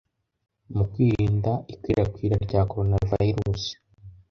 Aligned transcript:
mu 0.73 0.83
kwirinda 0.91 1.51
ikwirakwira 1.73 2.35
rya 2.45 2.61
coronavirus 2.71 3.63